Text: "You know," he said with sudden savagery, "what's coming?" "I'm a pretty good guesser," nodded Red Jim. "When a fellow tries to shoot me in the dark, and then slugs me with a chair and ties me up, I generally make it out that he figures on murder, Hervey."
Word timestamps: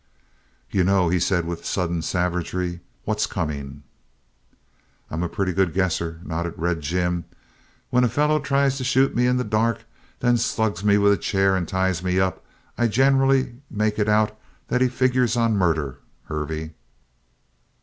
"You 0.71 0.83
know," 0.83 1.09
he 1.09 1.19
said 1.19 1.45
with 1.45 1.63
sudden 1.63 2.01
savagery, 2.01 2.79
"what's 3.05 3.27
coming?" 3.27 3.83
"I'm 5.11 5.21
a 5.21 5.29
pretty 5.29 5.53
good 5.53 5.75
guesser," 5.75 6.19
nodded 6.25 6.55
Red 6.57 6.81
Jim. 6.81 7.25
"When 7.91 8.03
a 8.03 8.09
fellow 8.09 8.39
tries 8.39 8.77
to 8.79 8.83
shoot 8.83 9.15
me 9.15 9.27
in 9.27 9.37
the 9.37 9.43
dark, 9.43 9.77
and 9.81 9.85
then 10.21 10.37
slugs 10.37 10.83
me 10.83 10.97
with 10.97 11.13
a 11.13 11.17
chair 11.17 11.55
and 11.55 11.67
ties 11.67 12.01
me 12.01 12.19
up, 12.19 12.43
I 12.79 12.87
generally 12.87 13.57
make 13.69 13.99
it 13.99 14.09
out 14.09 14.35
that 14.69 14.81
he 14.81 14.87
figures 14.89 15.37
on 15.37 15.55
murder, 15.55 15.99
Hervey." 16.23 16.73